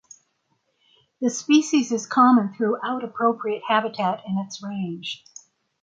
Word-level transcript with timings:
The 1.19 1.29
species 1.29 1.91
is 1.91 2.07
common 2.07 2.55
throughout 2.55 3.03
appropriate 3.03 3.61
habitat 3.67 4.23
in 4.27 4.39
its 4.39 4.63
range. 4.63 5.23